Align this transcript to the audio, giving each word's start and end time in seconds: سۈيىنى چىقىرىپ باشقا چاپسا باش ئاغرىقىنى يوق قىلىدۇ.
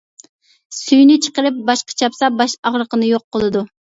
سۈيىنى 0.77 1.17
چىقىرىپ 1.25 1.59
باشقا 1.67 1.95
چاپسا 2.03 2.31
باش 2.39 2.57
ئاغرىقىنى 2.71 3.11
يوق 3.11 3.25
قىلىدۇ. 3.37 3.63